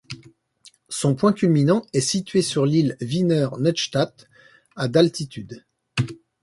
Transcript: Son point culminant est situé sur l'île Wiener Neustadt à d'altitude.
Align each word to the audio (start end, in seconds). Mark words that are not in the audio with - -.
Son 0.89 1.13
point 1.13 1.31
culminant 1.31 1.85
est 1.93 2.01
situé 2.01 2.41
sur 2.41 2.65
l'île 2.65 2.97
Wiener 3.01 3.49
Neustadt 3.59 4.27
à 4.75 4.87
d'altitude. 4.87 5.63